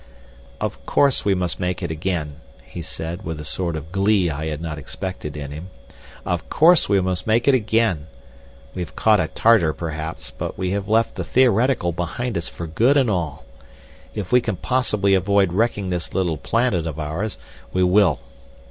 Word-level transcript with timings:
"Of 0.59 0.83
course 0.87 1.23
we 1.25 1.35
must 1.35 1.59
make 1.59 1.83
it 1.83 1.91
again," 1.91 2.37
he 2.63 2.81
said, 2.81 3.21
with 3.21 3.39
a 3.39 3.45
sort 3.45 3.75
of 3.75 3.91
glee 3.91 4.31
I 4.31 4.47
had 4.47 4.59
not 4.59 4.79
expected 4.79 5.37
in 5.37 5.51
him, 5.51 5.69
"of 6.25 6.49
course 6.49 6.89
we 6.89 6.99
must 6.99 7.27
make 7.27 7.47
it 7.47 7.53
again. 7.53 8.07
We 8.73 8.81
have 8.81 8.95
caught 8.95 9.19
a 9.19 9.27
Tartar, 9.27 9.73
perhaps, 9.73 10.31
but 10.31 10.57
we 10.57 10.71
have 10.71 10.89
left 10.89 11.13
the 11.13 11.23
theoretical 11.23 11.91
behind 11.91 12.35
us 12.35 12.49
for 12.49 12.65
good 12.65 12.97
and 12.97 13.11
all. 13.11 13.45
If 14.15 14.31
we 14.31 14.41
can 14.41 14.55
possibly 14.55 15.13
avoid 15.13 15.53
wrecking 15.53 15.91
this 15.91 16.15
little 16.15 16.37
planet 16.37 16.87
of 16.87 16.99
ours, 16.99 17.37
we 17.71 17.83
will. 17.83 18.21